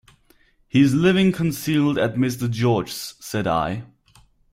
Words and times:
"He 0.67 0.81
is 0.81 0.95
living 0.95 1.31
concealed 1.31 1.99
at 1.99 2.15
Mr. 2.15 2.49
George's," 2.49 3.13
said 3.19 3.45
I. 3.45 3.83